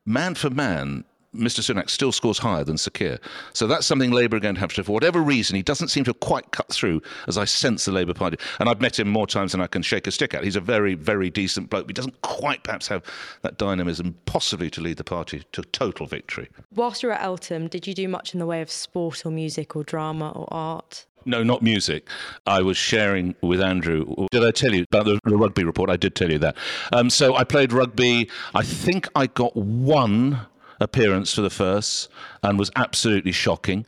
[0.05, 1.03] Man for man,
[1.35, 1.61] Mr.
[1.61, 3.19] Sunak still scores higher than Sir Keir.
[3.53, 6.03] So that's something Labour are going to have to, for whatever reason, he doesn't seem
[6.05, 8.37] to quite cut through, as I sense the Labour Party.
[8.59, 10.43] And I've met him more times than I can shake a stick at.
[10.43, 11.85] He's a very, very decent bloke.
[11.85, 13.03] But he doesn't quite perhaps have
[13.43, 16.49] that dynamism, possibly to lead the party to total victory.
[16.73, 19.31] Whilst you were at Eltham, did you do much in the way of sport or
[19.31, 21.05] music or drama or art?
[21.29, 22.09] No, not music.
[22.47, 24.27] I was sharing with Andrew.
[24.31, 25.91] Did I tell you about the, the rugby report?
[25.91, 26.57] I did tell you that.
[26.91, 28.27] Um, so I played rugby.
[28.55, 30.39] I think I got one
[30.79, 32.09] appearance for the first
[32.41, 33.85] and was absolutely shocking.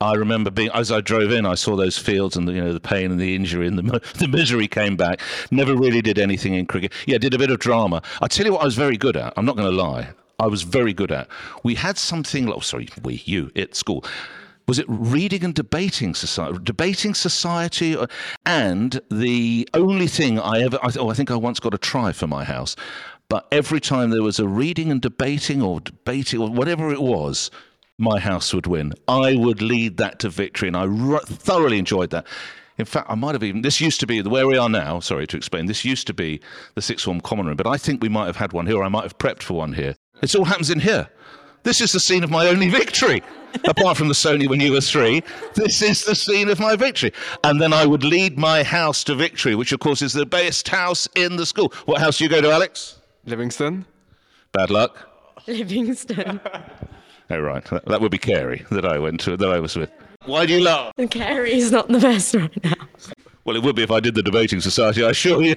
[0.00, 2.72] I remember being as I drove in, I saw those fields and the, you know
[2.72, 5.20] the pain and the injury and the the misery came back.
[5.52, 6.92] Never really did anything in cricket.
[7.06, 8.02] Yeah, did a bit of drama.
[8.20, 9.32] I tell you what, I was very good at.
[9.36, 10.08] I'm not going to lie.
[10.40, 11.28] I was very good at.
[11.62, 12.50] We had something.
[12.50, 14.04] Oh, sorry, we you at school
[14.70, 18.06] was it reading and debating society debating society uh,
[18.46, 22.12] and the only thing i ever I, oh i think i once got a try
[22.12, 22.76] for my house
[23.28, 27.50] but every time there was a reading and debating or debating or whatever it was
[27.98, 32.10] my house would win i would lead that to victory and i r- thoroughly enjoyed
[32.10, 32.24] that
[32.78, 33.60] in fact, I might have even.
[33.60, 35.00] This used to be where we are now.
[35.00, 35.66] Sorry to explain.
[35.66, 36.40] This used to be
[36.76, 38.78] the sixth form common room, but I think we might have had one here.
[38.78, 39.96] Or I might have prepped for one here.
[40.22, 41.10] It all happens in here.
[41.62, 43.22] This is the scene of my only victory.
[43.64, 45.22] Apart from the Sony when you were three,
[45.54, 47.12] this is the scene of my victory.
[47.44, 50.68] And then I would lead my house to victory, which of course is the best
[50.68, 51.72] house in the school.
[51.86, 53.00] What house do you go to, Alex?
[53.24, 53.86] Livingston.
[54.52, 55.08] Bad luck.
[55.46, 56.40] Livingston.
[57.30, 59.90] oh right, that, that would be Carey that I went to, that I was with.
[60.26, 60.92] Why do you laugh?
[61.10, 62.74] Carey's not the best right now.
[63.50, 65.56] Well, it would be if I did the debating society, I assure you.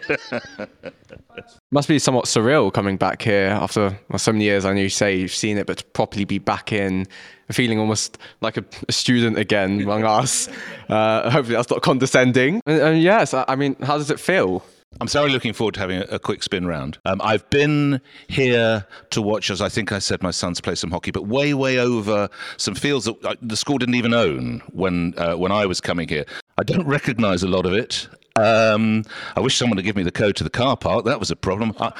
[1.71, 4.65] Must be somewhat surreal coming back here after well, so many years.
[4.65, 7.05] I know you say you've seen it, but to properly be back in,
[7.51, 10.49] feeling almost like a, a student again among us.
[10.89, 12.61] Uh, hopefully, that's not condescending.
[12.65, 14.65] And, and yes, I, I mean, how does it feel?
[15.01, 16.97] I'm sorry, looking forward to having a, a quick spin round.
[17.05, 20.91] Um, I've been here to watch, as I think I said, my sons play some
[20.91, 25.13] hockey, but way, way over some fields that uh, the school didn't even own when
[25.17, 26.25] uh, when I was coming here.
[26.57, 28.07] I don't recognise a lot of it.
[28.35, 29.03] Um,
[29.35, 31.05] I wish someone would give me the code to the car park.
[31.05, 31.73] That was a problem.
[31.79, 31.91] I,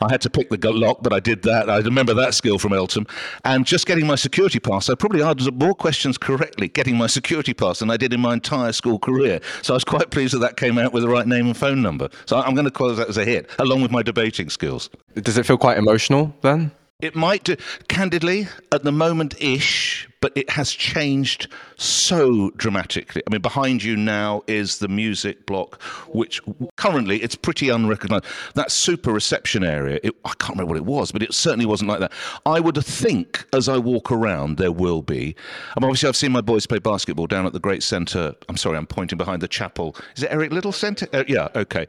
[0.00, 1.70] I had to pick the lock, but I did that.
[1.70, 3.06] I remember that skill from Eltham.
[3.44, 7.54] And just getting my security pass, I probably answered more questions correctly getting my security
[7.54, 9.40] pass than I did in my entire school career.
[9.62, 11.80] So I was quite pleased that that came out with the right name and phone
[11.80, 12.08] number.
[12.26, 14.90] So I'm going to close that as a hit, along with my debating skills.
[15.14, 16.72] Does it feel quite emotional then?
[17.00, 17.56] It might do,
[17.88, 23.22] candidly, at the moment ish, but it has changed so dramatically.
[23.26, 26.40] I mean, behind you now is the music block, which
[26.76, 28.24] currently it's pretty unrecognized.
[28.54, 31.90] That super reception area, it, I can't remember what it was, but it certainly wasn't
[31.90, 32.12] like that.
[32.46, 35.34] I would think as I walk around, there will be.
[35.76, 38.34] I mean, obviously, I've seen my boys play basketball down at the Great Centre.
[38.48, 39.96] I'm sorry, I'm pointing behind the chapel.
[40.16, 41.08] Is it Eric Liddell Centre?
[41.12, 41.86] Uh, yeah, okay.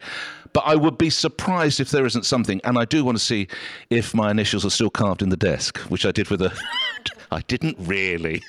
[0.54, 2.62] But I would be surprised if there isn't something.
[2.63, 3.48] And I do want to see
[3.89, 6.58] if my initials are still carved in the desk, which I did with a.
[7.32, 8.41] I didn't really.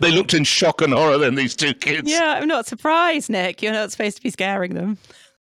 [0.00, 2.10] They looked in shock and horror then, these two kids.
[2.10, 3.62] Yeah, I'm not surprised, Nick.
[3.62, 4.98] You're not supposed to be scaring them.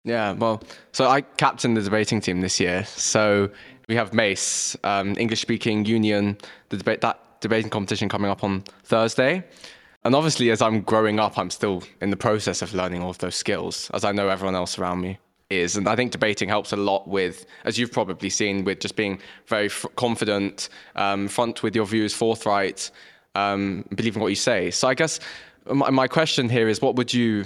[0.04, 2.86] Yeah, well, so I captained the debating team this year.
[2.86, 3.50] So
[3.90, 6.38] we have Mace, um, English speaking union,
[6.70, 9.44] the debate that debating competition coming up on Thursday.
[10.04, 13.18] And obviously, as I'm growing up, I'm still in the process of learning all of
[13.18, 15.18] those skills, as I know everyone else around me
[15.50, 15.76] is.
[15.76, 19.20] And I think debating helps a lot with, as you've probably seen, with just being
[19.48, 22.90] very f- confident, um, front with your views, forthright,
[23.38, 24.72] um, believing what you say.
[24.72, 25.20] So I guess
[25.66, 27.46] my, my question here is what would you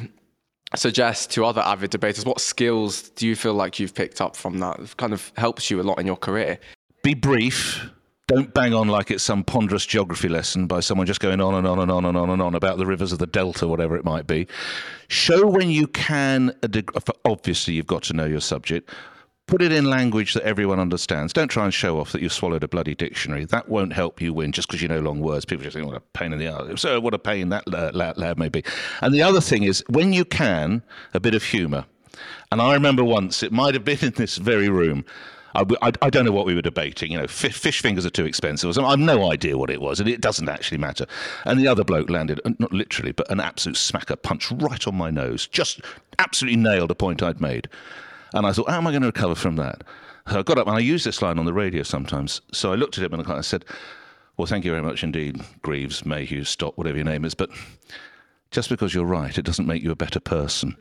[0.75, 2.25] suggest to other avid debaters?
[2.25, 4.79] What skills do you feel like you've picked up from that?
[4.79, 6.59] It kind of helps you a lot in your career.
[7.03, 7.89] Be brief
[8.31, 11.67] don't bang on like it's some ponderous geography lesson by someone just going on and
[11.67, 14.05] on and on and on and on about the rivers of the delta, whatever it
[14.05, 14.47] might be.
[15.09, 16.55] Show when you can,
[17.25, 18.89] obviously, you've got to know your subject.
[19.51, 21.33] Put it in language that everyone understands.
[21.33, 23.43] Don't try and show off that you've swallowed a bloody dictionary.
[23.43, 25.43] That won't help you win just because you know long words.
[25.43, 26.79] People just think, what a pain in the ass.
[26.79, 28.63] So, what a pain that lad, lad may be.
[29.01, 30.83] And the other thing is, when you can,
[31.13, 31.83] a bit of humour.
[32.49, 35.03] And I remember once, it might have been in this very room,
[35.53, 37.11] I, I, I, don't know what we were debating.
[37.11, 38.77] You know, fish, fish fingers are too expensive.
[38.77, 41.05] I have no idea what it was, and it doesn't actually matter.
[41.43, 44.95] And the other bloke landed, uh, not literally, but an absolute smacker punch right on
[44.95, 45.81] my nose, just
[46.19, 47.67] absolutely nailed a point I'd made.
[48.33, 49.83] And I thought, how am I going to recover from that?
[50.29, 52.41] So I got up and I use this line on the radio sometimes.
[52.53, 53.65] So I looked at him and I said,
[54.37, 57.49] well, thank you very much indeed, Greaves, Mayhew, Stott, whatever your name is, but
[58.51, 60.75] just because you're right, it doesn't make you a better person.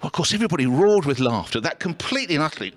[0.00, 1.60] Well, of course, everybody roared with laughter.
[1.60, 2.74] That completely and utterly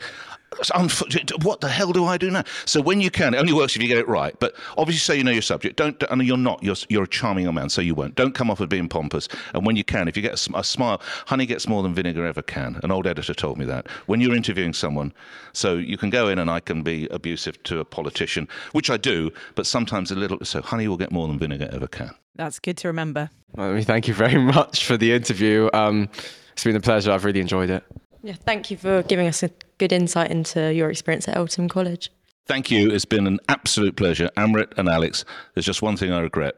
[1.42, 2.44] what the hell do I do now?
[2.66, 4.36] So when you can, it only works if you get it right.
[4.40, 5.76] But obviously, say you know your subject.
[5.76, 6.64] Don't, and you're not.
[6.64, 8.16] You're you're a charming young man, so you won't.
[8.16, 9.28] Don't come off as being pompous.
[9.54, 12.26] And when you can, if you get a, a, smile, honey gets more than vinegar
[12.26, 12.80] ever can.
[12.84, 13.88] An old editor told me that.
[14.06, 15.14] When you're interviewing someone,
[15.54, 18.98] so you can go in and I can be abusive to a politician, which I
[18.98, 20.44] do, but sometimes a little.
[20.44, 22.12] So honey will get more than vinegar ever can.
[22.36, 23.30] That's good to remember.
[23.56, 25.70] Well, thank you very much for the interview.
[25.74, 26.10] Um,
[26.54, 27.12] it's been a pleasure.
[27.12, 27.84] I've really enjoyed it.
[28.26, 32.10] Yeah, thank you for giving us a good insight into your experience at Eltham College.
[32.48, 32.90] Thank you.
[32.90, 34.32] It's been an absolute pleasure.
[34.36, 36.56] Amrit and Alex, there's just one thing I regret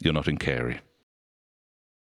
[0.00, 0.80] you're not in Carey.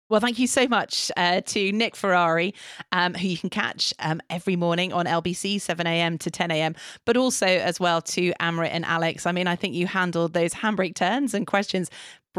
[0.09, 2.53] Well, thank you so much uh, to Nick Ferrari,
[2.91, 6.19] um, who you can catch um, every morning on LBC, 7 a.m.
[6.19, 9.25] to 10 a.m., but also as well to Amrit and Alex.
[9.25, 11.91] I mean, I think you handled those handbrake turns and questions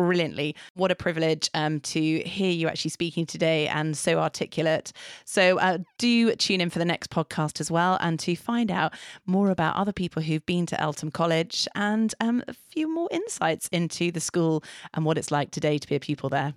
[0.07, 0.57] brilliantly.
[0.75, 4.93] What a privilege um, to hear you actually speaking today and so articulate.
[5.27, 8.95] So uh, do tune in for the next podcast as well and to find out
[9.27, 13.69] more about other people who've been to Eltham College and um, a few more insights
[13.73, 16.55] into the school and what it's like today to be a pupil there.